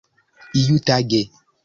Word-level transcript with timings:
iutage 0.63 1.21